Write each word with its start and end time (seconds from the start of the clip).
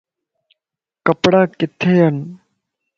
ڪپڙا 1.05 1.41
ڪٿي 1.59 1.91
ان 2.07 2.15